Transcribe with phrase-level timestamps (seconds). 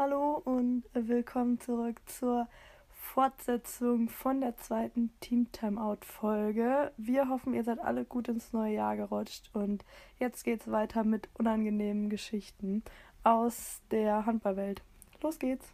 [0.00, 2.46] Hallo und willkommen zurück zur
[2.88, 6.92] Fortsetzung von der zweiten Team Timeout Folge.
[6.96, 9.84] Wir hoffen, ihr seid alle gut ins neue Jahr gerutscht und
[10.20, 12.84] jetzt geht's weiter mit unangenehmen Geschichten
[13.24, 14.82] aus der Handballwelt.
[15.20, 15.66] Los geht's.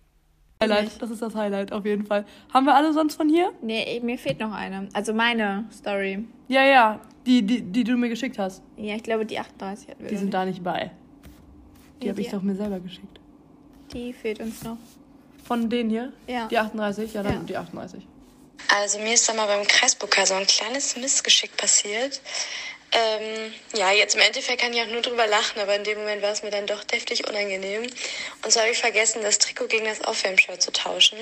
[0.62, 2.24] Highlight, das ist das Highlight auf jeden Fall.
[2.50, 3.52] Haben wir alle sonst von hier?
[3.60, 4.88] Nee, mir fehlt noch eine.
[4.94, 6.24] Also meine Story.
[6.48, 8.62] Ja, ja, die, die, die du mir geschickt hast.
[8.78, 10.08] Ja, ich glaube, die 38 hatten wir.
[10.08, 10.34] Die sind nicht.
[10.34, 10.92] da nicht bei.
[12.00, 13.20] Die Nee, habe ich doch mir selber geschickt.
[13.94, 14.76] Die fehlt uns noch.
[15.46, 16.12] Von denen hier?
[16.26, 16.46] Ja.
[16.48, 17.14] Die 38?
[17.14, 17.40] Ja, dann Ja.
[17.40, 18.02] die 38.
[18.68, 22.20] Also mir ist da mal beim Kreispokal so ein kleines Missgeschick passiert.
[22.92, 26.22] Ähm, ja, jetzt im Endeffekt kann ich auch nur drüber lachen, aber in dem Moment
[26.22, 27.82] war es mir dann doch deftig unangenehm.
[27.82, 31.18] Und so habe ich vergessen, das Trikot gegen das Aufwärmshirt zu tauschen.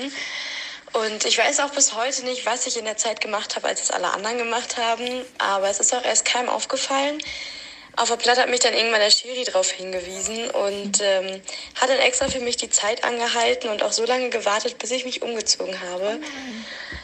[0.92, 3.82] Und ich weiß auch bis heute nicht, was ich in der Zeit gemacht habe, als
[3.82, 5.06] es alle anderen gemacht haben.
[5.38, 7.18] Aber es ist auch erst keinem aufgefallen.
[7.96, 11.42] Auf der Platte hat mich dann irgendwann der Schiri darauf hingewiesen und ähm,
[11.78, 15.04] hat dann extra für mich die Zeit angehalten und auch so lange gewartet, bis ich
[15.04, 16.18] mich umgezogen habe.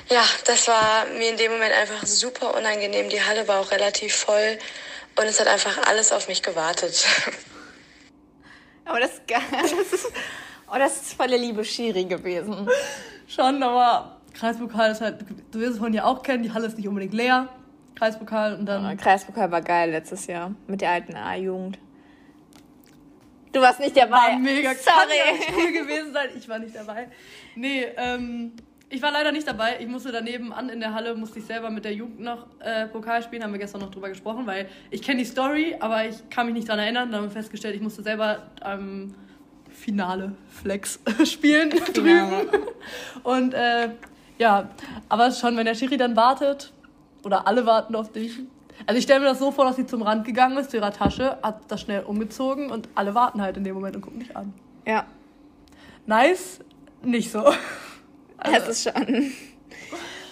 [0.09, 3.11] Ja, das war mir in dem Moment einfach super unangenehm.
[3.11, 4.59] Die Halle war auch relativ voll
[5.17, 7.05] und es hat einfach alles auf mich gewartet.
[8.87, 9.43] Aber das, ist geil.
[9.61, 10.07] das ist,
[10.73, 12.67] oh, das ist volle Liebe Schiri gewesen.
[13.27, 15.17] Schon, aber Kreispokal ist halt,
[15.51, 17.51] du wirst es von hier auch kennen, die Halle ist nicht unbedingt leer.
[17.99, 18.85] Kreispokal und dann.
[18.87, 21.79] Oh, Kreispokal war geil letztes Jahr mit der alten A-Jugend.
[23.53, 24.11] Du warst nicht dabei.
[24.13, 25.57] war mega ja Sorry.
[25.57, 26.29] cool gewesen sein.
[26.37, 27.09] Ich war nicht dabei.
[27.57, 28.53] Nee, ähm,
[28.89, 29.79] ich war leider nicht dabei.
[29.81, 32.87] Ich musste daneben an in der Halle, musste ich selber mit der Jugend noch äh,
[32.87, 33.43] Pokal spielen.
[33.43, 36.55] Haben wir gestern noch drüber gesprochen, weil ich kenne die Story, aber ich kann mich
[36.55, 37.11] nicht dran erinnern.
[37.11, 39.15] Dann haben wir festgestellt, ich musste selber am
[39.71, 42.49] Finale Flex spielen drüben.
[43.25, 43.91] Und äh,
[44.39, 44.71] ja,
[45.09, 46.73] aber schon, wenn der Schiri dann wartet,
[47.25, 48.39] oder alle warten auf dich.
[48.87, 50.93] Also ich stelle mir das so vor, dass sie zum Rand gegangen ist, zu ihrer
[50.93, 54.37] Tasche, hat das schnell umgezogen und alle warten halt in dem Moment und gucken dich
[54.37, 54.55] an.
[54.87, 55.05] Ja,
[56.07, 56.61] Nice,
[57.03, 57.43] nicht so.
[58.43, 59.33] das ist schon.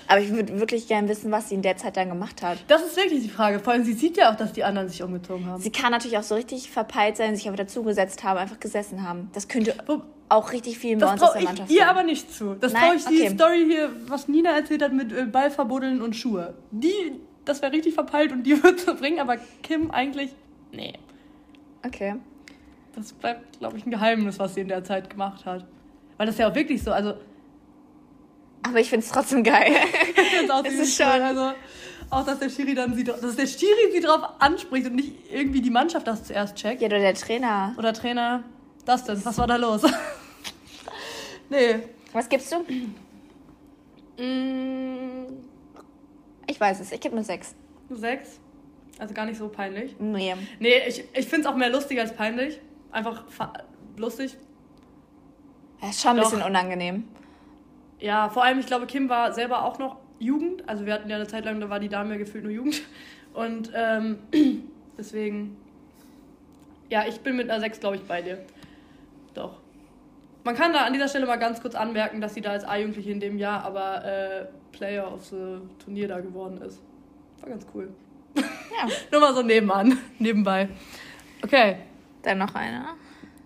[0.08, 2.58] Aber ich würde wirklich gern wissen, was sie in der Zeit dann gemacht hat.
[2.68, 3.58] Das ist wirklich die Frage.
[3.58, 5.60] Vor allem, sie sieht ja auch, dass die anderen sich umgezogen haben.
[5.60, 9.28] Sie kann natürlich auch so richtig verpeilt sein, sich aber dazugesetzt haben, einfach gesessen haben.
[9.34, 12.02] Das könnte Wo- auch richtig bei Das uns aus traue der ich Mannschaft ihr aber
[12.02, 12.54] nicht zu.
[12.54, 13.34] Das traue ich die Okay.
[13.34, 16.54] Story hier, was Nina erzählt hat mit äh, Ball verbuddeln und Schuhe.
[16.70, 20.30] Die, das wäre richtig verpeilt und die wird es bringen, aber Kim eigentlich,
[20.72, 20.94] nee.
[21.84, 22.16] Okay.
[22.94, 25.64] Das bleibt, glaube ich, ein Geheimnis, was sie in der Zeit gemacht hat.
[26.16, 27.14] Weil das ist ja auch wirklich so, also
[28.62, 29.70] Aber ich finde es trotzdem geil.
[30.44, 31.22] ich auch Es ziemlich ist schon-.
[31.22, 31.52] Also
[32.10, 35.60] auch, dass der Schiri dann sie, dass der Schiri sie drauf anspricht und nicht irgendwie
[35.60, 36.80] die Mannschaft das zuerst checkt.
[36.80, 37.74] ja, oder der Trainer.
[37.78, 38.44] Oder Trainer,
[38.84, 39.82] das denn, was war da los?
[41.50, 41.76] nee.
[42.12, 42.64] Was gibst du?
[44.22, 45.26] Mm,
[46.46, 47.54] Ich weiß es, ich gebe nur sechs.
[47.90, 48.40] Sechs.
[48.98, 49.94] Also gar nicht so peinlich.
[49.98, 50.34] Nee.
[50.58, 52.60] Nee, ich, ich finde es auch mehr lustig als peinlich.
[52.90, 53.52] Einfach fa-
[53.96, 54.36] lustig.
[55.80, 56.30] Das ist schon ein Doch.
[56.30, 57.04] bisschen unangenehm.
[57.98, 60.66] Ja, vor allem, ich glaube, Kim war selber auch noch Jugend.
[60.68, 62.82] Also wir hatten ja eine Zeit lang, da war die Dame ja gefühlt nur Jugend.
[63.34, 64.18] Und ähm,
[64.98, 65.58] deswegen,
[66.88, 68.38] ja, ich bin mit einer 6, glaube ich, bei dir.
[69.34, 69.60] Doch.
[70.46, 73.10] Man kann da an dieser Stelle mal ganz kurz anmerken, dass sie da als A-Jugendliche
[73.10, 76.78] in dem Jahr aber äh, Player of the Turnier da geworden ist.
[77.40, 77.92] War ganz cool.
[78.36, 78.44] Ja.
[79.10, 80.68] Nur mal so nebenan, nebenbei.
[81.42, 81.78] Okay,
[82.22, 82.86] Dann noch eine.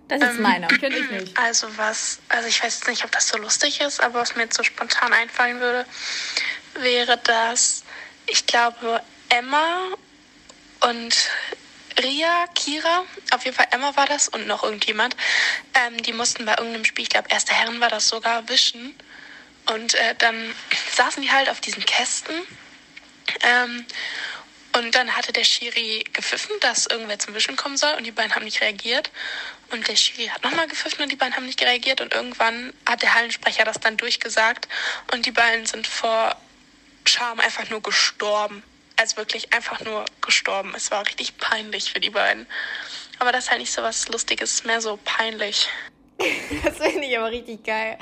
[0.09, 0.67] Das ist meine.
[0.67, 1.39] die kenne ich nicht.
[1.39, 4.43] Also was, also ich weiß jetzt nicht, ob das so lustig ist, aber was mir
[4.43, 5.87] jetzt so spontan einfallen würde,
[6.81, 7.83] wäre, dass
[8.27, 9.01] ich glaube
[9.31, 9.87] Emma
[10.91, 11.31] und
[12.03, 15.17] Ria, Kira, auf jeden Fall Emma war das und noch irgendjemand,
[15.75, 18.95] ähm, die mussten bei irgendeinem Spiel, ich glaube erste Herren war das sogar, wischen.
[19.67, 20.55] Und äh, dann
[20.95, 22.35] saßen die halt auf diesen Kästen
[23.43, 23.85] ähm,
[24.73, 28.35] und dann hatte der Schiri gepfiffen, dass irgendwer zum Wischen kommen soll und die beiden
[28.35, 29.11] haben nicht reagiert.
[29.73, 32.01] Und der Schiri hat nochmal gepfiffen und die beiden haben nicht reagiert.
[32.01, 34.69] Und irgendwann hat der Hallensprecher das dann durchgesagt
[35.13, 36.37] und die beiden sind vor
[37.05, 38.63] Scham einfach nur gestorben.
[39.01, 40.73] Also wirklich einfach nur gestorben.
[40.77, 42.47] Es war richtig peinlich für die beiden.
[43.19, 45.69] Aber das ist halt nicht so was Lustiges, mehr so peinlich.
[46.65, 47.97] Das finde ich aber richtig geil.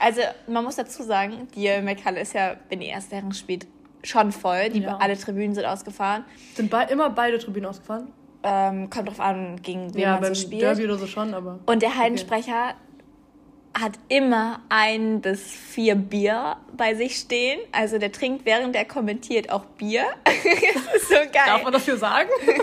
[0.00, 3.68] Also, man muss dazu sagen, die Mekhalle ist ja, wenn die erste Herren spielt,
[4.02, 4.68] schon voll.
[4.70, 4.96] Die, Ja.
[4.96, 6.24] Alle Tribünen sind ausgefahren.
[6.54, 8.12] Sind bei, immer beide Tribünen ausgefahren?
[8.42, 10.62] Ähm, kommt drauf an, gegen wen Ja, man beim so spielt.
[10.62, 11.60] Derby oder so schon, aber.
[11.66, 12.74] Und der Hallensprecher
[13.80, 17.60] hat immer ein bis vier Bier bei sich stehen.
[17.72, 20.04] Also der trinkt, während er kommentiert, auch Bier.
[20.24, 21.42] das ist so geil.
[21.46, 22.30] Darf man das hier sagen?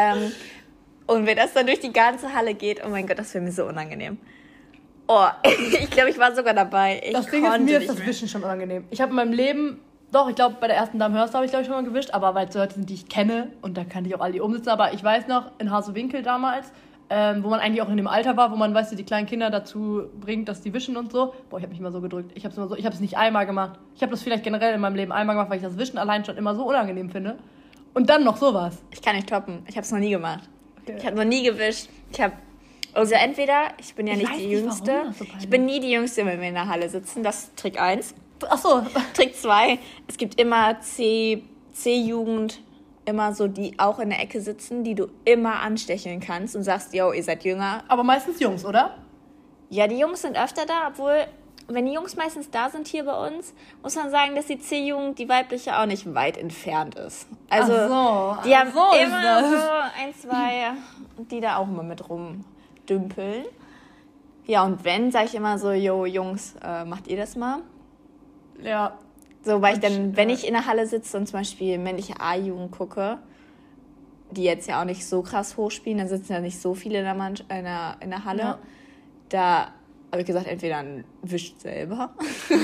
[0.00, 0.30] Ähm,
[1.08, 3.50] und wenn das dann durch die ganze Halle geht, oh mein Gott, das wäre mir
[3.50, 4.16] so unangenehm.
[5.08, 7.02] Oh, ich glaube, ich war sogar dabei.
[7.04, 8.06] Ich Das Ding ist, mir ist das.
[8.06, 8.84] Wischen schon unangenehm.
[8.90, 9.80] Ich habe in meinem Leben,
[10.12, 12.10] doch, ich glaube, bei der ersten Dame Hörst habe ich, glaube ich, schon mal gewischt,
[12.12, 14.40] aber weil es Leute sind, die ich kenne und da kann ich auch alle die
[14.40, 14.68] umsitzen.
[14.68, 16.70] Aber ich weiß noch, in Hasewinkel damals,
[17.10, 19.26] ähm, wo man eigentlich auch in dem Alter war, wo man, weißt du, die kleinen
[19.26, 21.34] Kinder dazu bringt, dass die wischen und so.
[21.48, 22.32] Boah, ich habe mich mal so gedrückt.
[22.34, 23.78] Ich habe es so, ich habe es nicht einmal gemacht.
[23.94, 26.24] Ich habe das vielleicht generell in meinem Leben einmal gemacht, weil ich das Wischen allein
[26.24, 27.38] schon immer so unangenehm finde.
[27.94, 28.82] Und dann noch sowas.
[28.90, 29.62] Ich kann nicht toppen.
[29.66, 30.48] Ich habe es noch nie gemacht.
[30.82, 30.96] Okay.
[30.98, 31.88] Ich habe noch nie gewischt.
[32.12, 32.34] Ich habe
[32.94, 35.12] also entweder, ich bin ja ich nicht die nicht, Jüngste.
[35.16, 37.22] So ich bin nie die Jüngste, wenn wir in der Halle sitzen.
[37.22, 38.14] Das ist Trick 1.
[38.48, 38.82] Ach so.
[39.14, 39.78] Trick 2.
[40.08, 42.60] Es gibt immer C-Jugend,
[43.08, 46.94] immer so, die auch in der Ecke sitzen, die du immer anstecheln kannst und sagst,
[46.94, 47.82] yo, ihr seid jünger.
[47.88, 48.94] Aber meistens Jungs, oder?
[49.70, 51.26] Ja, die Jungs sind öfter da, obwohl,
[51.68, 55.18] wenn die Jungs meistens da sind hier bei uns, muss man sagen, dass die C-Jugend,
[55.18, 57.26] die weibliche, auch nicht weit entfernt ist.
[57.48, 57.88] Also, Ach
[58.42, 58.48] so.
[58.48, 59.56] die haben so immer so
[60.02, 60.72] ein, zwei,
[61.30, 63.46] die da auch immer mit rumdümpeln.
[64.46, 67.60] Ja, und wenn, sage ich immer so, yo, Jungs, äh, macht ihr das mal?
[68.62, 68.98] Ja,
[69.42, 72.72] so, weil ich dann, wenn ich in der Halle sitze und zum Beispiel männliche A-Jugend
[72.72, 73.18] gucke,
[74.30, 77.04] die jetzt ja auch nicht so krass hochspielen, dann sitzen ja nicht so viele in
[77.04, 78.42] der, Mann in der, in der Halle.
[78.42, 78.58] Ja.
[79.30, 79.72] Da
[80.10, 82.14] habe ich gesagt, entweder dann wischt selber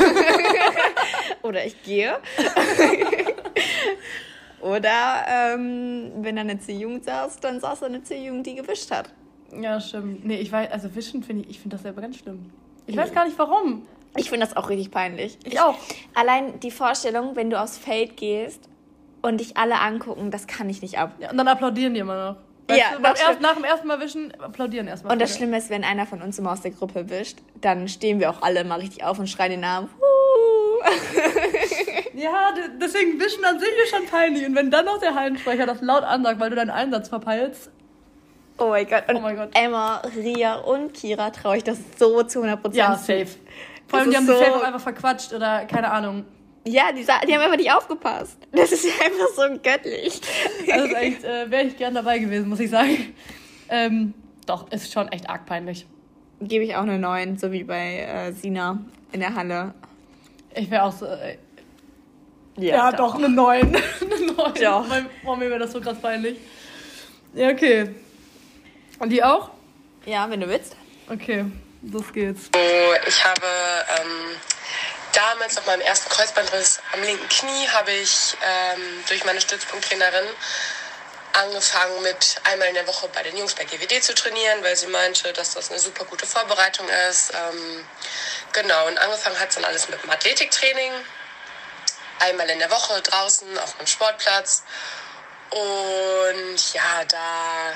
[1.43, 2.19] oder ich gehe.
[4.61, 9.11] oder ähm, wenn da eine C-Jugend saß, dann saß da eine C-Jugend, die gewischt hat.
[9.59, 10.25] Ja, stimmt.
[10.25, 12.51] Nee, ich weiß, also wischen finde ich, ich finde das selber ganz schlimm.
[12.87, 13.87] Ich weiß gar nicht warum.
[14.17, 15.39] Ich finde das auch richtig peinlich.
[15.45, 15.77] Ich, ich auch.
[16.15, 18.69] Allein die Vorstellung, wenn du aufs Feld gehst
[19.23, 21.13] und dich alle angucken, das kann ich nicht ab.
[21.19, 22.37] Ja, und dann applaudieren die immer noch.
[22.69, 25.13] Weißt ja, du, erst, nach dem ersten Mal wischen, applaudieren erstmal.
[25.13, 28.21] Und das Schlimme ist, wenn einer von uns immer aus der Gruppe wischt, dann stehen
[28.21, 29.91] wir auch alle mal richtig auf und schreien den Namen.
[32.15, 34.47] ja, deswegen wischen an sich ist schon peinlich.
[34.47, 37.71] Und wenn dann noch der Hallensprecher das laut ansagt, weil du deinen Einsatz verpeilst.
[38.57, 39.09] Oh mein Gott.
[39.09, 39.51] Und oh mein Gott.
[39.55, 42.75] Emma, Ria und Kira traue ich das so zu 100%.
[42.75, 43.27] Ja, safe.
[43.89, 46.25] Vor allem, die haben so sich einfach verquatscht oder keine Ahnung.
[46.67, 48.39] Ja, die, die haben einfach nicht aufgepasst.
[48.53, 50.21] Das ist einfach so göttlich.
[50.71, 53.15] Also echt, äh, wäre ich gern dabei gewesen, muss ich sagen.
[53.69, 54.15] Ähm,
[54.47, 55.87] doch, ist schon echt arg peinlich.
[56.41, 58.79] Gebe ich auch eine 9, so wie bei äh, Sina
[59.13, 59.75] in der Halle.
[60.55, 61.07] Ich wäre auch so.
[61.07, 61.39] Äh,
[62.57, 63.13] ja, ja doch.
[63.13, 63.61] doch, eine 9.
[63.67, 64.53] eine 9.
[64.61, 64.85] Ja.
[65.23, 66.39] Warum mir wäre das so krass peinlich?
[67.35, 67.91] Ja, okay.
[68.99, 69.51] Und die auch?
[70.07, 70.77] Ja, wenn du willst.
[71.11, 71.45] Okay.
[71.93, 72.51] Los geht's.
[73.07, 73.47] Ich habe
[74.01, 74.37] ähm,
[75.13, 80.27] damals auf meinem ersten Kreuzbandriss am linken Knie habe ich ähm, durch meine Stützpunkttrainerin
[81.35, 84.87] angefangen mit einmal in der Woche bei den Jungs bei GWD zu trainieren, weil sie
[84.87, 87.33] meinte, dass das eine super gute Vorbereitung ist.
[87.35, 87.85] Ähm,
[88.53, 90.93] genau, und angefangen hat es dann alles mit dem Athletiktraining.
[92.21, 94.63] Einmal in der Woche draußen auf einem Sportplatz.
[95.51, 97.73] Und ja, da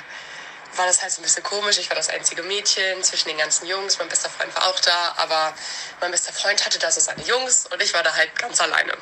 [0.78, 1.78] war das halt so ein bisschen komisch.
[1.78, 3.98] Ich war das einzige Mädchen zwischen den ganzen Jungs.
[3.98, 5.54] Mein bester Freund war auch da, aber
[6.00, 8.96] mein bester Freund hatte da so seine Jungs und ich war da halt ganz alleine.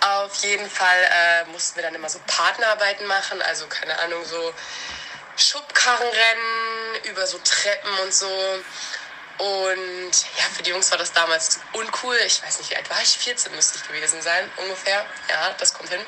[0.00, 4.54] Auf jeden Fall äh, mussten wir dann immer so Partnerarbeiten machen, also keine Ahnung, so
[5.36, 8.62] Schubkarrenrennen über so Treppen und so.
[9.38, 12.16] Und ja, für die Jungs war das damals uncool.
[12.26, 13.18] Ich weiß nicht, wie alt war ich?
[13.18, 15.04] 14 müsste ich gewesen sein, ungefähr.
[15.28, 16.00] Ja, das kommt hin.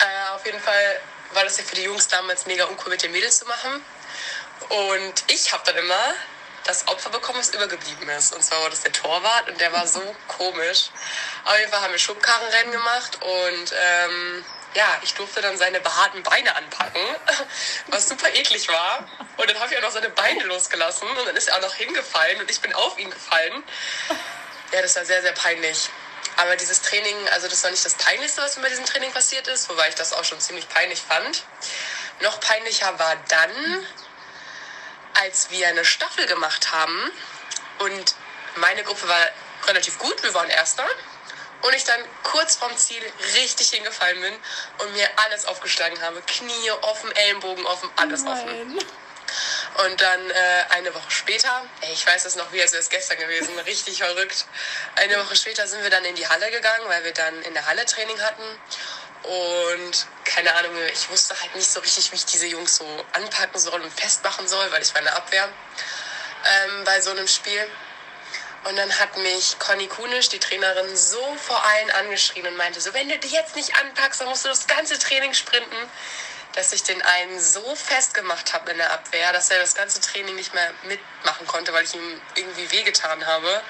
[0.00, 1.00] Äh, auf jeden Fall
[1.32, 3.84] war das ja für die Jungs damals mega uncool mit den Mädels zu machen.
[4.68, 6.14] Und ich habe dann immer
[6.64, 8.34] das Opfer bekommen, was übergeblieben ist.
[8.34, 10.90] Und zwar war das der Torwart und der war so komisch.
[11.44, 14.44] Auf jeden Fall haben wir Schubkarrenrennen gemacht und ähm,
[14.74, 17.00] ja, ich durfte dann seine behaarten Beine anpacken,
[17.88, 19.08] was super eklig war.
[19.36, 21.74] Und dann habe ich auch noch seine Beine losgelassen und dann ist er auch noch
[21.74, 23.64] hingefallen und ich bin auf ihn gefallen.
[24.72, 25.88] Ja, das war sehr, sehr peinlich.
[26.40, 29.46] Aber dieses Training, also das war nicht das Peinlichste, was mir bei diesem Training passiert
[29.48, 31.44] ist, wobei ich das auch schon ziemlich peinlich fand.
[32.20, 33.86] Noch peinlicher war dann,
[35.22, 37.10] als wir eine Staffel gemacht haben
[37.80, 38.14] und
[38.56, 39.28] meine Gruppe war
[39.66, 40.86] relativ gut, wir waren Erster.
[41.62, 43.02] Und ich dann kurz vorm Ziel
[43.34, 44.34] richtig hingefallen bin
[44.78, 46.22] und mir alles aufgeschlagen habe.
[46.22, 48.32] Knie offen, Ellenbogen offen, alles Nein.
[48.32, 48.78] offen.
[49.84, 52.88] Und dann äh, eine Woche später, ey, ich weiß es noch wie, als wäre es
[52.88, 54.46] gestern gewesen, richtig verrückt.
[54.96, 57.66] Eine Woche später sind wir dann in die Halle gegangen, weil wir dann in der
[57.66, 58.42] Halle Training hatten.
[59.22, 63.60] Und keine Ahnung, ich wusste halt nicht so richtig, wie ich diese Jungs so anpacken
[63.60, 67.66] soll und festmachen soll, weil ich war in der Abwehr ähm, bei so einem Spiel.
[68.64, 72.92] Und dann hat mich Conny Kunisch, die Trainerin, so vor allen angeschrien und meinte so,
[72.92, 75.76] wenn du dich jetzt nicht anpackst, dann musst du das ganze Training sprinten
[76.54, 80.34] dass ich den einen so festgemacht habe in der Abwehr, dass er das ganze Training
[80.34, 83.62] nicht mehr mitmachen konnte, weil ich ihm irgendwie wehgetan habe.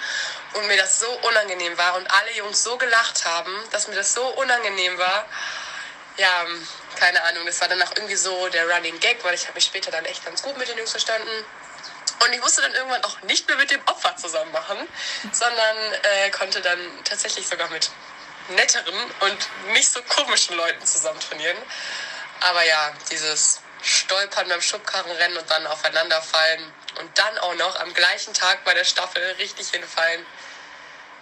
[0.55, 4.15] Und mir das so unangenehm war und alle Jungs so gelacht haben, dass mir das
[4.15, 5.27] so unangenehm war.
[6.17, 6.45] Ja,
[6.97, 9.65] keine Ahnung, das war dann auch irgendwie so der Running Gag, weil ich habe mich
[9.65, 11.45] später dann echt ganz gut mit den Jungs verstanden.
[12.25, 14.77] Und ich musste dann irgendwann auch nicht mehr mit dem Opfer zusammen machen,
[15.33, 17.91] sondern äh, konnte dann tatsächlich sogar mit
[18.51, 19.39] netteren und
[19.73, 21.57] nicht so komischen Leuten zusammen trainieren.
[22.41, 26.61] Aber ja, dieses stolpern beim Schubkarrenrennen und dann aufeinanderfallen.
[27.01, 30.21] Und dann auch noch am gleichen Tag bei der Staffel richtig hinfallen.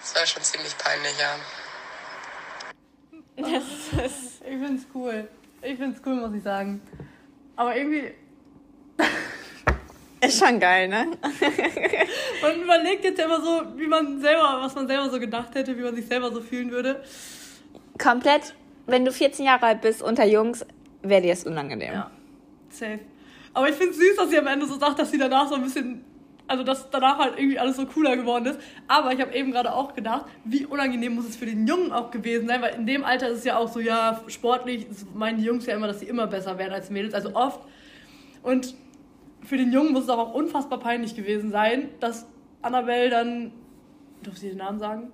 [0.00, 1.36] Das war schon ziemlich peinlich, ja.
[3.40, 3.62] Das
[4.04, 5.28] ist, ich find's cool.
[5.62, 6.80] Ich find's cool, muss ich sagen.
[7.54, 8.14] Aber irgendwie.
[10.20, 11.16] Ist schon geil, ne?
[12.42, 15.76] man überlegt jetzt ja immer so, wie man selber, was man selber so gedacht hätte,
[15.76, 17.04] wie man sich selber so fühlen würde.
[17.98, 18.54] Komplett,
[18.86, 20.66] wenn du 14 Jahre alt bist unter Jungs,
[21.08, 21.92] wäre dir das unangenehm.
[21.92, 22.10] Ja,
[22.68, 23.00] safe.
[23.54, 25.54] Aber ich finde es süß, dass sie am Ende so sagt, dass sie danach so
[25.54, 26.04] ein bisschen,
[26.46, 28.60] also dass danach halt irgendwie alles so cooler geworden ist.
[28.86, 32.10] Aber ich habe eben gerade auch gedacht, wie unangenehm muss es für den Jungen auch
[32.10, 35.44] gewesen sein, weil in dem Alter ist es ja auch so, ja, sportlich meinen die
[35.44, 37.60] Jungs ja immer, dass sie immer besser werden als Mädels, also oft.
[38.42, 38.74] Und
[39.42, 42.26] für den Jungen muss es aber auch unfassbar peinlich gewesen sein, dass
[42.62, 43.52] Annabelle dann.
[44.22, 45.12] Darf sie den Namen sagen?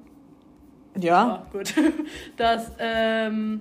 [0.99, 1.29] Ja.
[1.29, 1.75] ja gut.
[2.37, 3.61] Dass, ähm.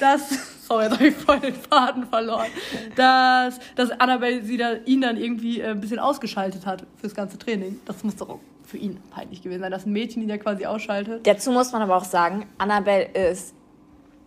[0.00, 0.30] Dass.
[0.64, 2.46] Sorry, jetzt habe ich voll den Faden verloren.
[2.96, 7.38] Dass, dass Annabelle sie da, ihn dann irgendwie äh, ein bisschen ausgeschaltet hat fürs ganze
[7.38, 7.80] Training.
[7.84, 10.64] Das muss doch auch für ihn peinlich gewesen sein, dass ein Mädchen ihn ja quasi
[10.64, 11.26] ausschaltet.
[11.26, 13.54] Dazu muss man aber auch sagen, Annabelle ist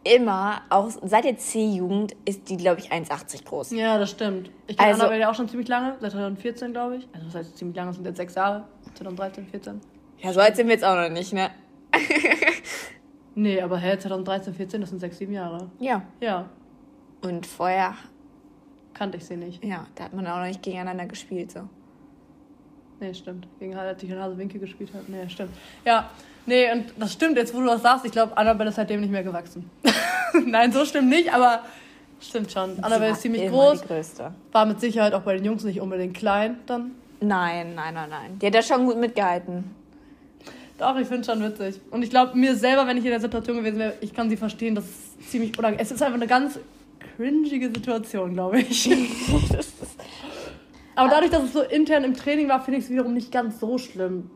[0.03, 3.72] immer, auch seit der C-Jugend, ist die, glaube ich, 1,80 groß.
[3.72, 4.50] Ja, das stimmt.
[4.67, 7.08] Ich kenne also, Annabelle ja auch schon ziemlich lange, seit 2014, glaube ich.
[7.13, 8.65] Also das heißt ziemlich lange, sind jetzt sechs Jahre.
[8.96, 9.82] 2013, 14.
[10.20, 11.50] Ja, so alt sind wir jetzt auch noch nicht, ne?
[13.38, 15.70] nee, aber hä, 2013, 14, das sind sechs, sieben Jahre.
[15.79, 16.03] Ja.
[16.20, 16.50] Ja.
[17.22, 17.94] Und vorher...
[18.94, 19.63] Kannte ich sie nicht.
[19.63, 21.70] Ja, da hat man auch noch nicht gegeneinander gespielt, so.
[23.00, 23.48] Nee, stimmt.
[23.60, 25.03] Gegen als ich in Hasewinkel gespielt habe.
[25.08, 25.51] Nee, stimmt.
[25.86, 26.10] Ja,
[26.48, 29.12] nee, und das stimmt, jetzt wo du das sagst, ich glaube, Annabelle ist seitdem nicht
[29.12, 29.70] mehr gewachsen.
[30.46, 31.62] Nein, so stimmt nicht, aber
[32.20, 32.84] stimmt schon.
[32.84, 33.82] Annabelle ist ziemlich groß.
[33.82, 34.34] Die größte.
[34.51, 36.96] War mit Sicherheit auch bei den Jungs nicht unbedingt klein dann.
[37.20, 38.39] Nein, nein, nein, nein.
[38.39, 39.75] Die hat ja schon gut mitgehalten.
[40.77, 41.81] Doch, ich finde es schon witzig.
[41.89, 44.38] Und ich glaube, mir selber, wenn ich in der Situation gewesen wäre, ich kann sie
[44.38, 45.84] verstehen, das ist ziemlich unangenehm.
[45.84, 46.60] Es ist einfach eine ganz
[47.15, 48.89] cringige Situation, glaube ich.
[50.96, 53.60] Aber dadurch, dass es so intern im Training war, finde ich es wiederum nicht ganz
[53.60, 54.29] so schlimm.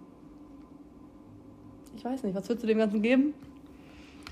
[1.95, 3.33] Ich weiß nicht, was würdest du dem Ganzen geben?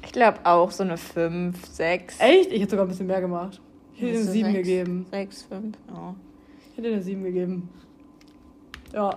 [0.03, 2.19] Ich glaube auch so eine 5, 6.
[2.19, 2.51] Echt?
[2.51, 3.61] Ich hätte sogar ein bisschen mehr gemacht.
[3.93, 5.05] Ich hätte eine 7 gegeben.
[5.11, 6.15] 6, 5, ja.
[6.71, 7.69] Ich hätte eine 7 gegeben.
[8.93, 9.15] Ja.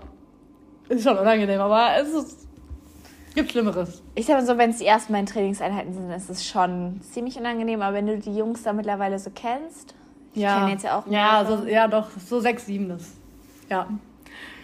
[0.88, 2.48] Ist schon unangenehm, aber es ist,
[3.34, 4.02] gibt Schlimmeres.
[4.14, 7.38] Ich sag mal so, wenn es die ersten beiden Trainingseinheiten sind, ist es schon ziemlich
[7.38, 9.94] unangenehm, aber wenn du die Jungs da mittlerweile so kennst,
[10.34, 10.58] ich ja.
[10.58, 13.16] kenne jetzt ja auch Ja, so, ja, doch, so sechs, sieben ist.
[13.68, 13.86] Ja.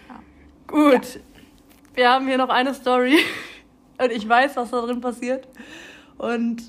[0.09, 0.21] ja.
[0.67, 1.15] Gut.
[1.15, 1.21] Ja.
[1.95, 3.19] Wir haben hier noch eine Story.
[4.01, 5.49] Und ich weiß, was da drin passiert.
[6.17, 6.63] Und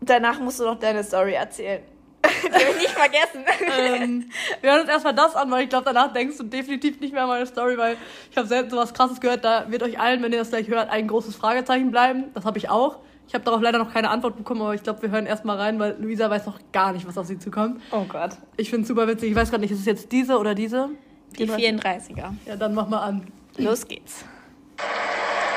[0.00, 1.82] danach musst du noch deine Story erzählen.
[2.44, 3.44] Die habe ich nicht vergessen.
[3.78, 4.30] ähm,
[4.60, 7.22] wir hören uns erstmal das an, weil ich glaube, danach denkst du definitiv nicht mehr
[7.22, 7.96] an meine Story, weil
[8.30, 9.44] ich habe selten sowas krasses gehört.
[9.44, 12.24] Da wird euch allen, wenn ihr das gleich hört, ein großes Fragezeichen bleiben.
[12.34, 12.98] Das habe ich auch.
[13.28, 15.78] Ich habe darauf leider noch keine Antwort bekommen, aber ich glaube, wir hören erstmal rein,
[15.80, 17.82] weil Luisa weiß noch gar nicht, was auf sie zukommt.
[17.90, 18.30] Oh Gott.
[18.56, 19.30] Ich finde es super witzig.
[19.30, 20.90] Ich weiß gerade nicht, ist es jetzt diese oder diese?
[21.36, 22.34] Die 34er.
[22.46, 23.26] Ja, dann mach mal an.
[23.56, 24.24] Los geht's.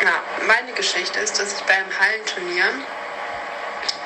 [0.01, 0.13] Ja,
[0.47, 2.65] meine Geschichte ist, dass ich beim Hallenturnier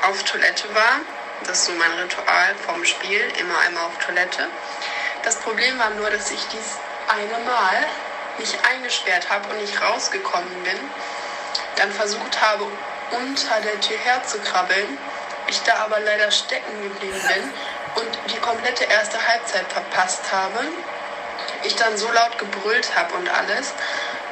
[0.10, 1.00] auf Toilette war.
[1.46, 4.48] Das ist so mein Ritual vom Spiel, immer einmal auf Toilette.
[5.24, 7.86] Das Problem war nur, dass ich dies eine Mal
[8.38, 10.78] mich eingesperrt habe und nicht rausgekommen bin.
[11.76, 12.66] Dann versucht habe,
[13.12, 14.98] unter der Tür herzukrabbeln,
[15.48, 20.60] ich da aber leider stecken geblieben bin und die komplette erste Halbzeit verpasst habe.
[21.64, 23.74] Ich dann so laut gebrüllt habe und alles,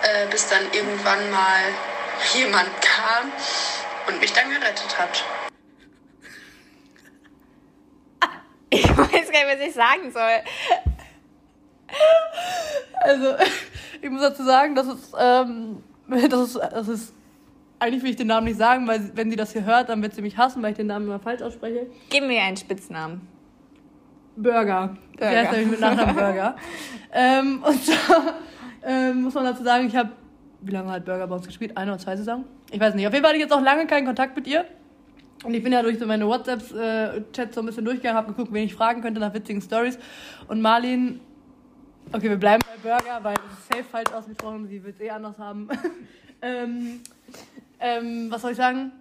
[0.02, 1.62] äh, bis dann irgendwann mal
[2.34, 3.32] jemand kam
[4.08, 5.24] und mich dann gerettet hat.
[8.74, 10.40] Ich weiß gar nicht, was ich sagen soll.
[13.02, 13.36] Also,
[14.02, 15.84] ich muss dazu sagen, dass es, ähm,
[16.30, 17.14] das ist, das ist
[17.80, 20.14] eigentlich will ich den Namen nicht sagen, weil wenn sie das hier hört, dann wird
[20.14, 21.88] sie mich hassen, weil ich den Namen immer falsch ausspreche.
[22.10, 23.28] Gib mir einen Spitznamen.
[24.36, 24.96] Burger.
[25.18, 25.32] Burger.
[25.32, 26.56] Sie heißt nämlich mit Nachnamen Burger.
[27.12, 28.36] ähm, und zwar
[28.84, 30.12] ähm, muss man dazu sagen, ich habe,
[30.62, 31.76] wie lange hat Burger bei uns gespielt?
[31.76, 32.46] Eine oder zwei Saison?
[32.72, 33.08] Ich weiß nicht.
[33.08, 34.66] Auf jeden Fall hatte ich jetzt auch lange keinen Kontakt mit ihr.
[35.44, 38.54] Und ich bin ja durch so meine WhatsApp-Chats äh, so ein bisschen durchgegangen, habe geguckt,
[38.54, 39.98] wen ich fragen könnte nach witzigen Stories.
[40.48, 41.20] Und Marlin,
[42.14, 45.10] okay, wir bleiben bei Burger, weil es ist safe falsch ausgesprochen, sie wird es eh
[45.10, 45.68] anders haben.
[46.42, 47.02] ähm,
[47.80, 48.92] ähm, was soll ich sagen?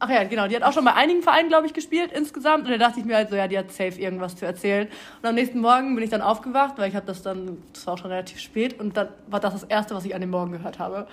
[0.00, 2.64] Ach ja, genau, die hat auch schon bei einigen Vereinen, glaube ich, gespielt insgesamt.
[2.64, 4.88] Und da dachte ich mir halt so, ja, die hat safe irgendwas zu erzählen.
[5.22, 7.94] Und am nächsten Morgen bin ich dann aufgewacht, weil ich habe das dann, das war
[7.94, 10.50] auch schon relativ spät, und dann war das das Erste, was ich an dem Morgen
[10.50, 11.06] gehört habe.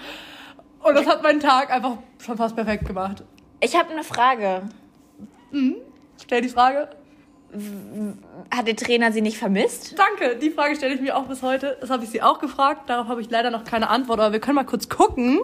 [0.83, 3.23] Und das hat meinen Tag einfach schon fast perfekt gemacht.
[3.61, 4.63] Ich habe eine Frage.
[5.51, 5.75] Mhm.
[6.23, 6.89] Stell die Frage.
[8.53, 9.95] Hat der Trainer sie nicht vermisst?
[9.99, 11.77] Danke, die Frage stelle ich mir auch bis heute.
[11.81, 12.89] Das habe ich sie auch gefragt.
[12.89, 15.41] Darauf habe ich leider noch keine Antwort, aber wir können mal kurz gucken.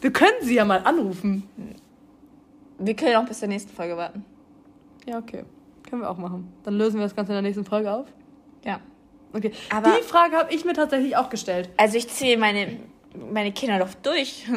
[0.00, 1.42] Wir können sie ja mal anrufen.
[2.78, 4.24] Wir können auch bis zur nächsten Folge warten.
[5.06, 5.44] Ja, okay.
[5.88, 6.52] Können wir auch machen.
[6.64, 8.06] Dann lösen wir das Ganze in der nächsten Folge auf.
[8.64, 8.78] Ja.
[9.32, 9.52] Okay.
[9.74, 11.68] Aber- Die Frage habe ich mir tatsächlich auch gestellt.
[11.76, 12.76] Also ich zähle meine,
[13.32, 14.46] meine Kinder doch durch.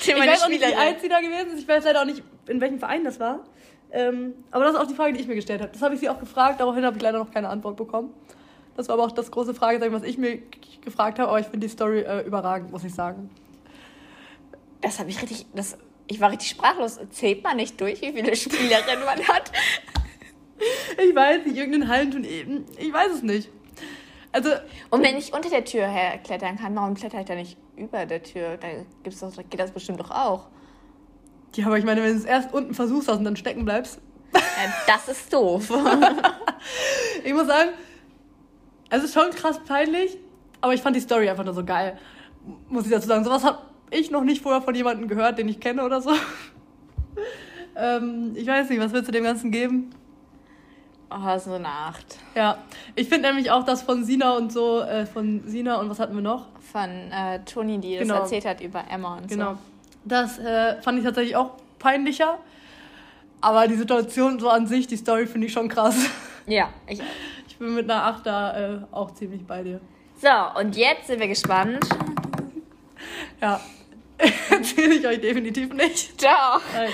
[0.00, 1.60] Ich weiß auch nicht, wie alt sie da gewesen ist.
[1.60, 3.44] Ich weiß leider auch nicht, in welchem Verein das war.
[3.90, 5.70] Ähm, aber das ist auch die Frage, die ich mir gestellt habe.
[5.72, 8.12] Das habe ich sie auch gefragt, daraufhin habe ich leider noch keine Antwort bekommen.
[8.76, 10.40] Das war aber auch das große Fragezeichen, was ich mir
[10.84, 11.28] gefragt habe.
[11.28, 13.30] Aber ich finde die Story äh, überragend, muss ich sagen.
[14.80, 15.46] Das habe ich richtig.
[15.54, 16.98] Das, ich war richtig sprachlos.
[17.10, 19.52] Zählt man nicht durch, wie viele Spielerinnen man hat?
[20.96, 22.62] Ich weiß nicht, irgendein Hallenturnier.
[22.78, 23.48] Ich weiß es nicht.
[24.32, 24.50] Also,
[24.90, 28.22] Und wenn ich unter der Tür herklettern kann, warum kletter ich da nicht über der
[28.22, 28.56] Tür?
[28.58, 28.68] Da
[29.02, 30.48] gibt's doch, geht das bestimmt doch auch.
[31.54, 34.00] ja, aber ich meine, wenn du es erst unten versuchst und dann stecken bleibst.
[34.34, 34.40] Ja,
[34.86, 35.72] das ist doof.
[37.24, 37.70] Ich muss sagen,
[38.90, 40.18] es ist schon krass peinlich,
[40.60, 41.98] aber ich fand die Story einfach nur so geil.
[42.68, 43.24] Muss ich dazu sagen.
[43.24, 43.58] Sowas habe
[43.90, 46.10] ich noch nicht vorher von jemandem gehört, den ich kenne oder so.
[47.76, 49.90] ähm, ich weiß nicht, was willst du dem Ganzen geben?
[51.10, 52.18] Oh, so eine Acht.
[52.34, 52.58] Ja,
[52.94, 56.14] ich finde nämlich auch das von Sina und so, äh, von Sina und was hatten
[56.14, 56.46] wir noch?
[56.72, 58.14] Von äh, Toni, die Genau.
[58.14, 59.52] das erzählt hat über Emma und Genau.
[59.52, 59.58] so.
[60.04, 62.38] Das äh, fand ich tatsächlich auch peinlicher.
[63.40, 65.96] Aber die Situation so an sich, die Story finde ich schon krass.
[66.46, 66.98] Ja, ich.
[67.46, 69.80] Ich bin mit einer 8 da äh, auch ziemlich bei dir.
[70.18, 70.28] So,
[70.60, 71.86] und jetzt sind wir gespannt.
[73.42, 73.60] Ja,
[74.50, 76.18] erzähle ich euch definitiv nicht.
[76.18, 76.58] Ciao.
[76.74, 76.88] Nein.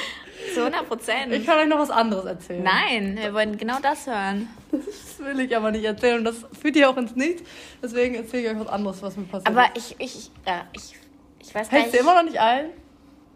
[0.53, 1.33] Zu 100 Prozent.
[1.33, 2.63] Ich kann euch noch was anderes erzählen.
[2.63, 4.49] Nein, wir wollen genau das hören.
[4.71, 7.43] Das will ich aber nicht erzählen und das führt ihr auch ins Nichts.
[7.83, 9.95] Deswegen erzähle ich euch was anderes, was mir passiert Aber ist.
[9.99, 10.97] ich, ich, ja, ich,
[11.41, 12.05] ich weiß gar Hältst nicht.
[12.05, 12.71] du immer noch nicht ein,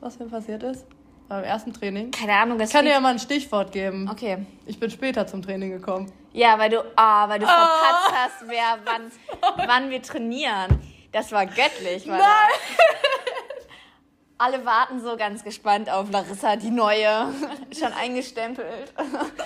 [0.00, 0.85] was mir passiert ist?
[1.29, 2.11] Beim ersten Training.
[2.11, 4.09] Keine Ahnung, das Ich kann dir ja mal ein Stichwort geben.
[4.11, 4.38] Okay.
[4.67, 6.11] Ich bin später zum Training gekommen.
[6.33, 10.79] Ja, weil du, ah, weil du verpatzt hast, wer wann, wann wir trainieren.
[11.12, 12.07] Das war göttlich.
[12.09, 12.27] War Nein!
[14.40, 17.26] Alle warten so ganz gespannt auf Larissa, die neue.
[17.76, 18.92] Schon eingestempelt.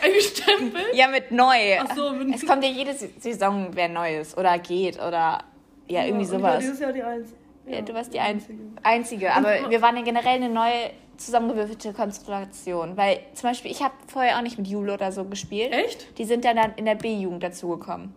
[0.02, 0.94] Eingestempelt?
[0.94, 1.78] Ja, mit neu.
[1.80, 5.42] Ach so, mit- Es kommt ja jede Saison wer Neues oder geht oder
[5.88, 6.58] ja, irgendwie Und ich war sowas.
[6.60, 7.30] dieses Jahr die Eins.
[7.66, 8.58] Ja, du warst die Einzige.
[8.82, 9.32] Einzige.
[9.32, 12.96] Aber wir waren ja generell eine neue zusammengewürfelte Konstellation.
[12.96, 15.72] Weil zum Beispiel, ich habe vorher auch nicht mit Jule oder so gespielt.
[15.72, 16.18] Echt?
[16.18, 18.12] Die sind dann, dann in der B-Jugend dazugekommen.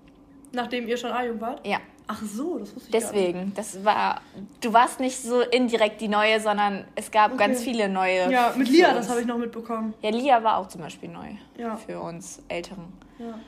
[0.52, 1.66] Nachdem ihr schon A-Jung wart?
[1.66, 3.54] Ja, Ach so, das wusste ich deswegen.
[3.56, 4.22] Das war.
[4.62, 8.32] Du warst nicht so indirekt die neue, sondern es gab ganz viele neue.
[8.32, 9.94] Ja, mit Lia, das habe ich noch mitbekommen.
[10.02, 11.30] Ja, Lia war auch zum Beispiel neu.
[11.58, 11.76] Ja.
[11.78, 12.94] Für uns Älteren.
[13.18, 13.40] Ja.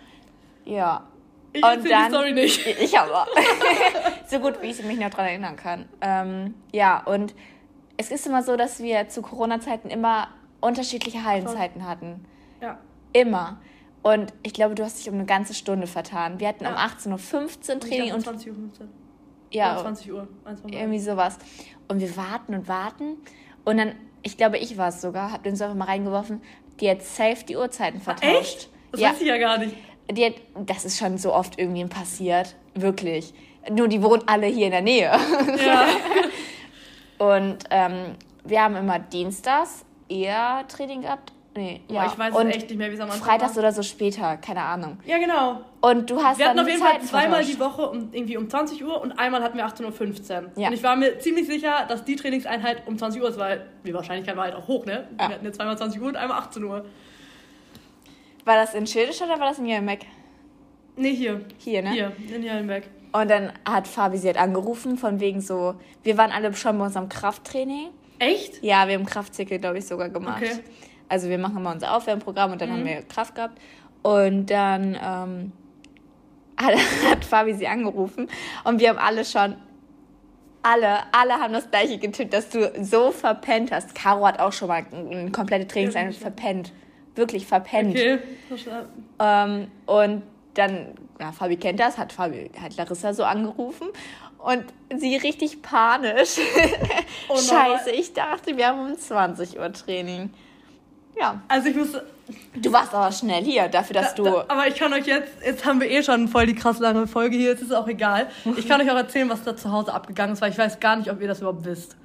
[0.65, 1.07] Ja.
[1.53, 2.65] Ich Und dann- die Story nicht.
[2.79, 3.27] Ich aber.
[4.27, 5.85] so gut, wie ich mich noch daran erinnern kann.
[6.01, 7.35] Ähm, ja, und
[7.97, 10.29] es ist immer so, dass wir zu Corona-Zeiten immer
[10.61, 12.25] unterschiedliche Hallenzeiten hatten.
[12.61, 12.79] Ja.
[13.13, 13.59] Immer.
[14.03, 16.39] Und ich glaube, du hast dich um eine ganze Stunde vertan.
[16.39, 16.85] Wir hatten um Ja.
[16.87, 18.89] 18.15 Uhr Training und 20 Uhr 15.
[19.51, 20.27] ja, Oder 20 Uhr.
[20.45, 20.79] Eins von beiden.
[20.83, 21.37] irgendwie sowas.
[21.89, 23.17] Und wir warten und warten.
[23.65, 26.41] Und dann, ich glaube, ich war es sogar, hab den Server mal reingeworfen,
[26.79, 28.25] die hat safe die Uhrzeiten vertauscht.
[28.35, 28.69] Ah, Echt?
[28.91, 29.75] Das ja, weiß ich ja gar nicht.
[30.11, 32.55] die hat, das ist schon so oft irgendwie passiert.
[32.75, 33.33] Wirklich.
[33.69, 35.11] Nur die wohnen alle hier in der Nähe.
[35.65, 35.85] Ja.
[37.17, 41.33] Und ähm, wir haben immer dienstags eher Training gehabt.
[41.57, 42.05] Nee, Boah, ja.
[42.05, 43.63] ich weiß und es echt nicht mehr, wie es am Anfang Freitags war.
[43.63, 44.99] oder so später, keine Ahnung.
[45.07, 45.61] Ja, genau.
[45.81, 48.85] Und du hast Wir hatten auf jeden Fall zweimal die Woche um, irgendwie um 20
[48.85, 49.83] Uhr und einmal hatten wir 18.15
[50.43, 50.51] Uhr.
[50.55, 50.67] Ja.
[50.67, 53.93] Und ich war mir ziemlich sicher, dass die Trainingseinheit um 20 Uhr ist, weil die
[53.95, 55.07] Wahrscheinlichkeit war halt auch hoch, ne?
[55.19, 55.29] Ja.
[55.29, 56.85] Wir hatten jetzt zweimal 20 Uhr und einmal 18 Uhr.
[58.45, 60.05] War das in Schildisch oder war das in Jörnbeck?
[60.95, 61.41] Nee, hier.
[61.57, 61.91] Hier, ne?
[61.91, 62.83] Hier, in Jallenberg.
[63.13, 66.85] Und dann hat Fabi sie halt angerufen, von wegen so, wir waren alle schon bei
[66.85, 67.87] unserem Krafttraining.
[68.19, 68.63] Echt?
[68.63, 70.43] Ja, wir haben Kraftzirkel, glaube ich, sogar gemacht.
[70.43, 70.59] Okay.
[71.09, 72.73] Also wir machen immer unser Aufwärmprogramm und dann Mhm.
[72.73, 73.59] haben wir Kraft gehabt.
[74.03, 75.51] Und dann ähm,
[76.57, 76.75] hat,
[77.09, 78.27] hat Fabi sie angerufen
[78.63, 79.55] und wir haben alle schon,
[80.63, 83.93] alle, alle haben das gleiche getippt, dass du so verpennt hast.
[83.95, 86.73] Caro hat auch schon mal eine komplette Trainingseinheit verpennt.
[87.15, 87.95] Wirklich verpennt.
[87.95, 88.19] Okay.
[89.19, 90.23] Ähm, und
[90.55, 90.87] dann,
[91.19, 93.87] ja, Fabi kennt das, hat Fabi, hat Larissa so angerufen
[94.39, 94.65] und
[94.95, 96.37] sie richtig panisch.
[97.29, 97.35] Oh.
[97.35, 100.29] Scheiße, ich dachte, wir haben um 20 Uhr Training.
[101.19, 102.05] Ja, Also ich musste.
[102.55, 104.23] du warst aber schnell hier, dafür, dass du.
[104.23, 107.07] Da, aber ich kann euch jetzt, jetzt haben wir eh schon voll die krass lange
[107.07, 108.27] Folge hier, jetzt ist es auch egal.
[108.57, 110.95] Ich kann euch auch erzählen, was da zu Hause abgegangen ist, weil ich weiß gar
[110.95, 111.95] nicht, ob ihr das überhaupt wisst.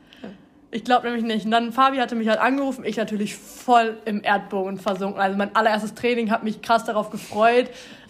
[0.75, 1.45] Ich glaube nämlich nicht.
[1.45, 5.21] Und dann Fabi hatte mich halt angerufen, ich natürlich voll im Erdbogen versunken.
[5.21, 7.69] Also mein allererstes Training hat mich krass darauf gefreut,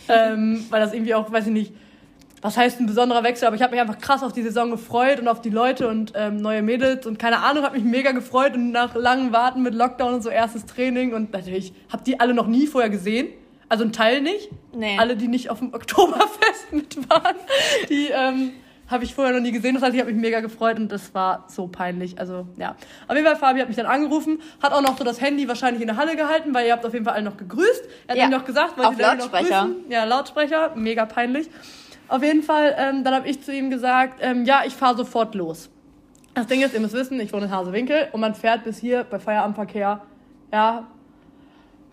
[0.09, 1.73] ähm, weil das irgendwie auch, weiß ich nicht,
[2.43, 5.21] was heißt ein besonderer Wechsel, aber ich habe mich einfach krass auf die Saison gefreut
[5.21, 8.55] und auf die Leute und ähm, neue Mädels und keine Ahnung, habe mich mega gefreut
[8.55, 12.35] und nach langem Warten mit Lockdown und so erstes Training und natürlich habe die alle
[12.35, 13.29] noch nie vorher gesehen.
[13.69, 14.51] Also ein Teil nicht.
[14.75, 14.99] Nee.
[14.99, 17.37] Alle, die nicht auf dem Oktoberfest mit waren,
[17.89, 18.51] die ähm,
[18.89, 19.75] habe ich vorher noch nie gesehen.
[19.75, 22.19] Das heißt, ich habe mich mega gefreut und das war so peinlich.
[22.19, 22.77] Also, ja.
[23.09, 25.81] Auf jeden Fall, Fabi hat mich dann angerufen, hat auch noch so das Handy wahrscheinlich
[25.81, 27.85] in der Halle gehalten, weil ihr habt auf jeden Fall alle noch gegrüßt.
[28.09, 28.29] Er hat ja.
[28.29, 29.65] mir noch gesagt, weil auf sie Lautsprecher.
[29.65, 29.91] Noch grüßen.
[29.91, 31.49] Ja, Lautsprecher, mega peinlich.
[32.09, 35.35] Auf jeden Fall, ähm, dann habe ich zu ihm gesagt, ähm, ja, ich fahre sofort
[35.35, 35.71] los.
[36.35, 39.05] Das Ding ist, ihr müsst wissen, ich wohne in Hasewinkel und man fährt bis hier
[39.05, 40.01] bei Feierabendverkehr,
[40.53, 40.87] ja,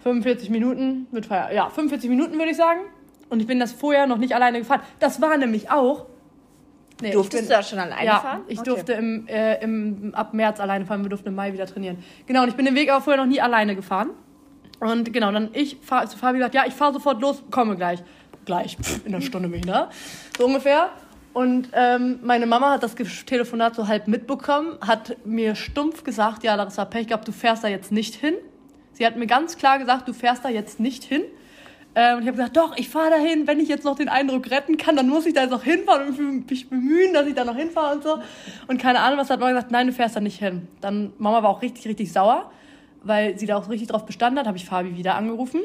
[0.04, 2.80] 45 Minuten mit Feier, ja, 45 Minuten würde ich sagen.
[3.30, 4.82] Und ich bin das vorher noch nicht alleine gefahren.
[5.00, 6.06] Das war nämlich auch.
[7.02, 8.42] Nee, Durftest bin, du da schon alleine ja, fahren?
[8.48, 8.70] Ich okay.
[8.70, 11.04] durfte im, äh, im, ab März alleine fahren.
[11.04, 12.04] Wir durften im Mai wieder trainieren.
[12.26, 14.10] Genau, und ich bin den Weg aber vorher noch nie alleine gefahren.
[14.80, 18.02] Und genau, dann ich fahr, zu Fabi gesagt, ja, ich fahre sofort los, komme gleich.
[18.50, 19.92] Gleich, in einer Stunde bin ich da.
[20.36, 20.90] So ungefähr.
[21.34, 26.56] Und ähm, meine Mama hat das Telefonat so halb mitbekommen, hat mir stumpf gesagt, ja,
[26.56, 28.34] Larissa Pech gehabt, du fährst da jetzt nicht hin.
[28.94, 31.22] Sie hat mir ganz klar gesagt, du fährst da jetzt nicht hin.
[31.94, 33.46] Ähm, und ich habe gesagt, doch, ich fahre dahin.
[33.46, 36.08] Wenn ich jetzt noch den Eindruck retten kann, dann muss ich da jetzt noch hinfahren
[36.08, 38.18] und mich bemühen, dass ich da noch hinfahre und so.
[38.68, 40.68] Und keine Ahnung, was hat Mama gesagt, nein, du fährst da nicht hin.
[40.82, 42.50] Dann, Mama war auch richtig, richtig sauer
[43.04, 45.62] weil sie da auch richtig drauf bestanden hat, habe ich Fabi wieder angerufen.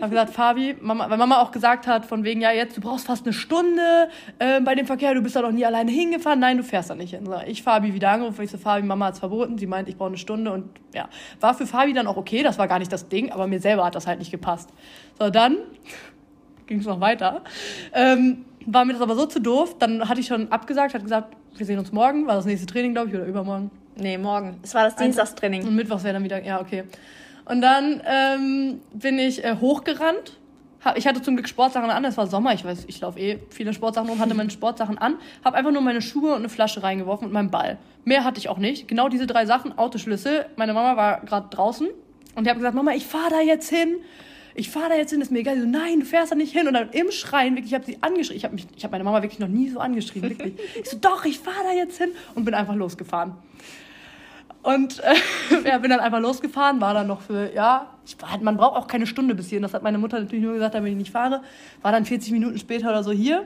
[0.00, 3.06] habe gesagt, Fabi, Mama, weil Mama auch gesagt hat, von wegen, ja, jetzt, du brauchst
[3.06, 4.08] fast eine Stunde
[4.38, 6.40] äh, bei dem Verkehr, du bist da noch nie alleine hingefahren.
[6.40, 7.26] Nein, du fährst da nicht hin.
[7.26, 9.58] So, ich Fabi wieder angerufen, ich so, Fabi, Mama hat es verboten.
[9.58, 11.08] Sie meint, ich brauche eine Stunde und ja,
[11.40, 13.84] war für Fabi dann auch okay, das war gar nicht das Ding, aber mir selber
[13.84, 14.70] hat das halt nicht gepasst.
[15.18, 15.58] So, dann
[16.66, 17.42] ging es noch weiter.
[17.92, 21.36] Ähm, war mir das aber so zu doof, dann hatte ich schon abgesagt, hat gesagt,
[21.56, 23.70] wir sehen uns morgen, war das nächste Training, glaube ich, oder übermorgen.
[23.96, 24.58] Nee, morgen.
[24.62, 25.66] Es war das Dienstagstraining.
[25.66, 26.84] Und Mittwochs wäre dann wieder, ja, okay.
[27.44, 30.38] Und dann ähm, bin ich äh, hochgerannt.
[30.96, 33.72] Ich hatte zum Glück Sportsachen an, es war Sommer, ich weiß, ich laufe eh viele
[33.72, 37.26] Sportsachen rum, hatte meine Sportsachen an, habe einfach nur meine Schuhe und eine Flasche reingeworfen
[37.26, 37.78] und meinen Ball.
[38.04, 38.86] Mehr hatte ich auch nicht.
[38.86, 40.44] Genau diese drei Sachen, Autoschlüssel.
[40.56, 41.88] Meine Mama war gerade draußen
[42.34, 43.96] und ich habe gesagt, Mama, ich fahre da jetzt hin.
[44.56, 45.58] Ich fahre da jetzt hin, ist mir egal.
[45.60, 46.68] So, nein, du fährst da nicht hin.
[46.68, 48.36] Und dann im Schreien, wirklich, ich habe sie angeschrien.
[48.36, 50.54] Ich habe hab meine Mama wirklich noch nie so angeschrien, wirklich.
[50.80, 53.34] Ich so, doch, ich fahre da jetzt hin und bin einfach losgefahren.
[54.64, 55.14] Und äh,
[55.68, 58.86] ja, bin dann einfach losgefahren, war dann noch für, ja, ich war, man braucht auch
[58.86, 59.62] keine Stunde bis hierhin.
[59.62, 61.42] Das hat meine Mutter natürlich nur gesagt, damit ich nicht fahre.
[61.82, 63.44] War dann 40 Minuten später oder so hier.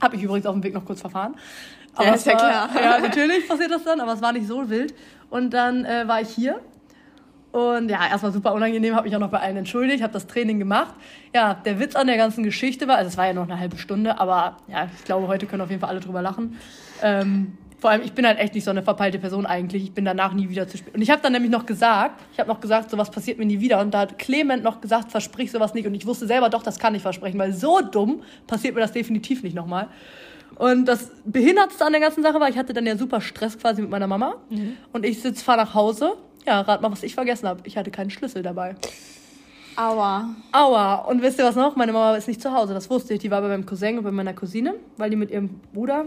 [0.00, 1.36] Habe ich übrigens auf dem Weg noch kurz verfahren.
[1.94, 2.82] Aber ja, ist ja war, klar.
[2.82, 4.94] Ja, natürlich passiert das dann, aber es war nicht so wild.
[5.30, 6.60] Und dann äh, war ich hier.
[7.52, 10.58] Und ja, erstmal super unangenehm, habe mich auch noch bei allen entschuldigt, habe das Training
[10.58, 10.94] gemacht.
[11.34, 13.76] Ja, der Witz an der ganzen Geschichte war, also es war ja noch eine halbe
[13.78, 16.58] Stunde, aber ja, ich glaube, heute können auf jeden Fall alle drüber lachen.
[17.02, 19.82] Ähm, vor allem, ich bin halt echt nicht so eine verpeilte Person eigentlich.
[19.82, 20.94] Ich bin danach nie wieder zu spät.
[20.94, 23.58] Und ich habe dann nämlich noch gesagt, ich habe noch gesagt, sowas passiert mir nie
[23.58, 23.80] wieder.
[23.80, 25.84] Und da hat Clement noch gesagt, versprich sowas nicht.
[25.88, 28.92] Und ich wusste selber, doch, das kann ich versprechen, weil so dumm passiert mir das
[28.92, 29.88] definitiv nicht nochmal.
[30.54, 33.82] Und das Behindertste an der ganzen Sache war, ich hatte dann ja super Stress quasi
[33.82, 34.36] mit meiner Mama.
[34.48, 34.76] Mhm.
[34.92, 36.12] Und ich sitze, fahre nach Hause.
[36.46, 37.62] Ja, rat mal, was ich vergessen habe.
[37.64, 38.76] Ich hatte keinen Schlüssel dabei.
[39.74, 40.36] Aua.
[40.52, 40.94] Aua.
[40.98, 41.74] Und wisst ihr was noch?
[41.74, 42.74] Meine Mama ist nicht zu Hause.
[42.74, 43.18] Das wusste ich.
[43.18, 46.06] Die war bei meinem Cousin und bei meiner Cousine, weil die mit ihrem Bruder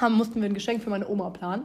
[0.00, 1.64] haben, mussten wir ein Geschenk für meine Oma planen.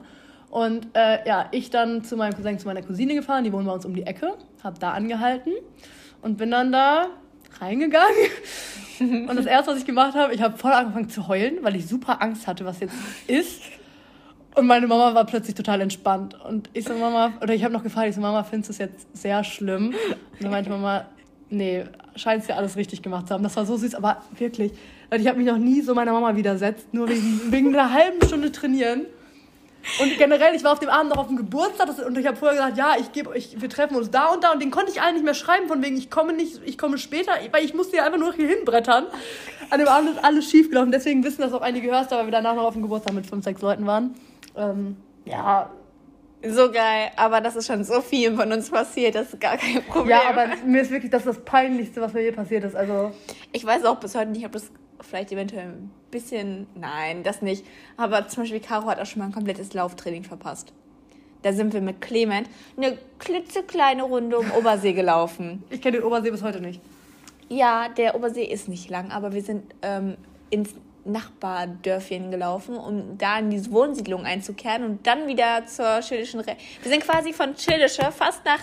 [0.49, 3.73] Und äh, ja, ich dann zu meinem Cousin, zu meiner Cousine gefahren, die wohnen bei
[3.73, 5.53] uns um die Ecke, habe da angehalten
[6.21, 7.07] und bin dann da
[7.59, 8.15] reingegangen.
[8.99, 11.87] und das erste, was ich gemacht habe, ich habe voll angefangen zu heulen, weil ich
[11.87, 12.95] super Angst hatte, was jetzt
[13.27, 13.61] ist.
[14.55, 16.35] Und meine Mama war plötzlich total entspannt.
[16.43, 18.77] Und ich so, Mama, oder ich habe noch gefragt, ich so, Mama, findest du es
[18.79, 19.89] jetzt sehr schlimm?
[19.89, 21.05] Und dann meinte Mama,
[21.49, 21.85] nee,
[22.15, 23.43] scheint ja alles richtig gemacht zu haben.
[23.43, 24.73] Das war so süß, aber wirklich,
[25.11, 28.51] ich habe mich noch nie so meiner Mama widersetzt, nur wegen, wegen einer halben Stunde
[28.51, 29.05] trainieren.
[30.01, 32.57] Und generell, ich war auf dem Abend noch auf dem Geburtstag und ich habe vorher
[32.57, 35.01] gesagt, ja, ich gebe ich, wir treffen uns da und da und den konnte ich
[35.01, 37.95] allen nicht mehr schreiben, von wegen, ich komme nicht, ich komme später, weil ich musste
[37.95, 39.05] ja einfach nur hier hinbrettern.
[39.69, 42.31] An dem Abend ist alles schief gelaufen, deswegen wissen das auch einige Hörster, weil wir
[42.31, 44.15] danach noch auf dem Geburtstag mit fünf, sechs Leuten waren.
[44.57, 45.69] Ähm, ja,
[46.47, 49.83] so geil, aber das ist schon so viel von uns passiert, das ist gar kein
[49.83, 50.09] Problem.
[50.09, 52.75] Ja, aber mir ist wirklich das, das Peinlichste, was mir je passiert ist.
[52.75, 53.11] Also
[53.51, 54.71] ich weiß auch bis heute nicht, ob das
[55.01, 56.67] vielleicht eventuell ein bisschen.
[56.75, 57.65] Nein, das nicht.
[57.97, 60.73] Aber zum Beispiel Caro hat auch schon mal ein komplettes Lauftraining verpasst.
[61.41, 65.63] Da sind wir mit Clement eine klitzekleine Runde um Obersee gelaufen.
[65.69, 66.81] Ich kenne den Obersee bis heute nicht.
[67.47, 70.17] Ja, der Obersee ist nicht lang, aber wir sind ähm,
[70.49, 70.73] ins
[71.05, 76.91] Nachbardörfchen gelaufen, um da in diese Wohnsiedlung einzukehren und dann wieder zur schildischen Re Wir
[76.91, 78.59] sind quasi von Schildische fast nach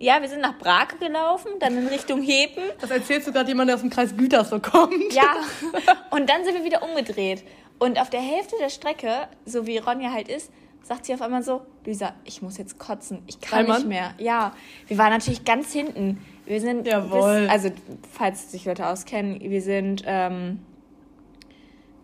[0.00, 2.62] ja, wir sind nach Brake gelaufen, dann in Richtung Heben.
[2.80, 5.12] Das erzählst du gerade jemand, der aus dem Kreis Gütersloh kommt.
[5.12, 5.34] Ja,
[6.10, 7.42] und dann sind wir wieder umgedreht.
[7.80, 11.42] Und auf der Hälfte der Strecke, so wie Ronja halt ist, sagt sie auf einmal
[11.42, 13.78] so, Lisa, ich muss jetzt kotzen, ich kann Einmal?
[13.78, 14.14] nicht mehr.
[14.18, 14.54] Ja,
[14.86, 16.24] wir waren natürlich ganz hinten.
[16.46, 17.42] Wir sind, Jawohl.
[17.42, 17.70] Bis, also
[18.12, 20.60] falls sich Leute auskennen, wir sind, ähm,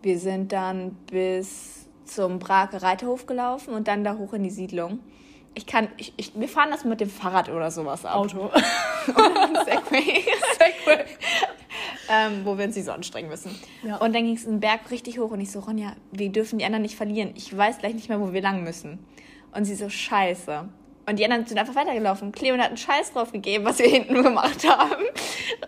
[0.05, 4.99] wir sind dann bis zum Brake Reiterhof gelaufen und dann da hoch in die Siedlung
[5.55, 8.15] ich kann, ich, ich, wir fahren das mit dem Fahrrad oder sowas ab.
[8.15, 8.51] Auto.
[9.07, 10.25] Segway.
[10.59, 11.05] Segway.
[12.09, 13.57] ähm, wo wir uns nicht so anstrengen müssen.
[13.83, 13.97] Ja.
[13.97, 16.65] Und dann ging es einen Berg richtig hoch und ich so, Ronja, wir dürfen die
[16.65, 17.31] anderen nicht verlieren.
[17.35, 18.99] Ich weiß gleich nicht mehr, wo wir lang müssen.
[19.53, 20.67] Und sie so, scheiße.
[21.07, 22.31] Und die anderen sind einfach weitergelaufen.
[22.31, 25.03] Cleon hat einen Scheiß drauf gegeben, was wir hinten gemacht haben.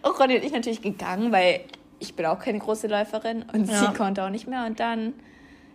[0.04, 1.62] Ronny und ich natürlich gegangen, weil
[2.00, 3.76] ich bin auch keine große Läuferin und ja.
[3.80, 4.66] sie konnte auch nicht mehr.
[4.66, 5.14] Und dann,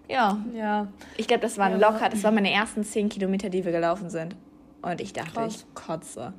[0.09, 0.39] ja.
[0.55, 0.89] ja.
[1.17, 1.91] Ich glaube, das waren ja.
[1.91, 4.37] locker, das waren meine ersten zehn Kilometer, die wir gelaufen sind.
[4.83, 5.65] Und ich dachte, Krass.
[5.67, 6.33] ich kotze.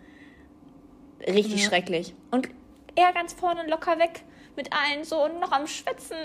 [1.22, 1.70] Richtig ja.
[1.70, 2.14] schrecklich.
[2.32, 2.50] Und
[2.96, 4.24] er ganz vorne locker weg
[4.56, 6.18] mit allen so und noch am Schwitzen.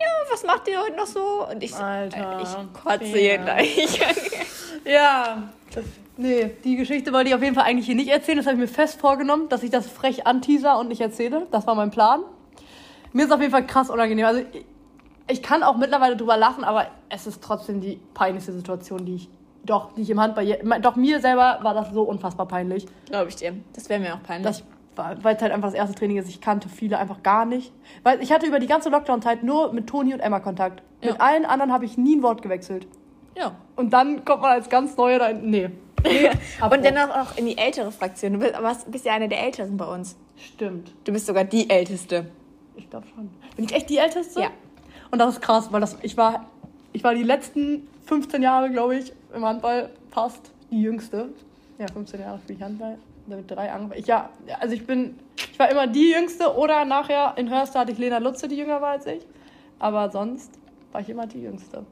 [0.00, 1.48] Ja, was macht ihr heute noch so?
[1.48, 3.98] Und ich, Alter, ich kotze hier gleich.
[4.84, 5.84] ja, das,
[6.16, 8.38] nee, die Geschichte wollte ich auf jeden Fall eigentlich hier nicht erzählen.
[8.38, 11.46] Das habe ich mir fest vorgenommen, dass ich das frech anteaser und nicht erzähle.
[11.50, 12.24] Das war mein Plan.
[13.12, 14.26] Mir ist auf jeden Fall krass unangenehm.
[14.26, 14.64] Also ich,
[15.28, 19.28] ich kann auch mittlerweile drüber lachen, aber es ist trotzdem die peinlichste Situation, die ich
[19.66, 20.46] doch, die ich im Handball.
[20.80, 22.86] Doch mir selber war das so unfassbar peinlich.
[23.06, 23.54] Glaube ich dir.
[23.74, 24.62] Das wäre mir auch peinlich.
[24.94, 26.28] weil es halt einfach das erste Training ist.
[26.28, 27.72] Ich kannte viele einfach gar nicht.
[28.02, 30.82] Weil ich hatte über die ganze Lockdown-Zeit nur mit Toni und Emma Kontakt.
[31.02, 31.12] Ja.
[31.12, 32.86] Mit allen anderen habe ich nie ein Wort gewechselt.
[33.36, 33.56] Ja.
[33.74, 35.32] Und dann kommt man als ganz Neue da.
[35.32, 35.70] Nee.
[36.04, 36.30] nee.
[36.62, 38.34] und dennoch auch in die ältere Fraktion.
[38.34, 38.54] Du bist,
[38.90, 40.16] bist ja eine der Älteren bei uns.
[40.36, 40.94] Stimmt.
[41.04, 42.26] Du bist sogar die Älteste.
[42.76, 43.30] Ich glaube schon.
[43.56, 44.40] Bin ich echt die Älteste?
[44.40, 44.50] Ja.
[45.10, 46.46] Und das ist krass, weil das, ich, war,
[46.92, 51.30] ich war die letzten 15 Jahre, glaube ich, im Handball fast die Jüngste.
[51.78, 52.98] Ja, 15 Jahre spiele ich Handball.
[53.28, 54.00] Damit drei angefangen.
[54.00, 57.92] Ich, ja, also ich bin, ich war immer die Jüngste oder nachher in Hörster hatte
[57.92, 59.26] ich Lena Lutze, die jünger war als ich.
[59.78, 60.52] Aber sonst
[60.92, 61.84] war ich immer die Jüngste.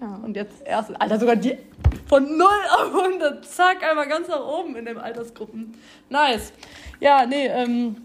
[0.00, 0.20] Ja.
[0.22, 1.58] Und jetzt erst, Alter, sogar die
[2.06, 5.76] von 0 auf 100, zack, einmal ganz nach oben in den Altersgruppen.
[6.08, 6.52] Nice.
[7.00, 7.96] Ja, nee, ähm,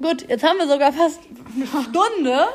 [0.00, 1.20] Gut, jetzt haben wir sogar fast
[1.54, 2.46] eine Stunde.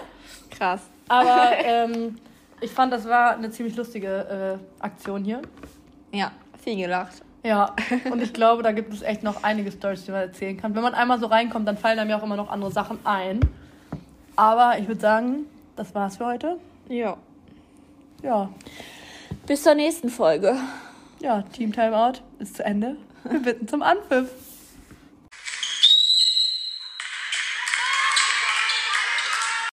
[0.49, 0.82] Krass.
[1.10, 2.15] Aber ähm,
[2.62, 5.41] ich fand, das war eine ziemlich lustige äh, Aktion hier.
[6.12, 6.32] Ja,
[6.63, 7.21] viel gelacht.
[7.43, 7.75] Ja,
[8.12, 10.73] und ich glaube, da gibt es echt noch einige Stories, die man erzählen kann.
[10.75, 13.41] Wenn man einmal so reinkommt, dann fallen einem ja auch immer noch andere Sachen ein.
[14.38, 16.58] Aber ich würde sagen, das war's für heute.
[16.88, 17.17] Ja.
[18.21, 18.49] Ja.
[19.45, 20.56] Bis zur nächsten Folge.
[21.21, 22.95] Ja, Team Timeout ist zu Ende.
[23.25, 24.29] Wir bitten zum Anpfiff.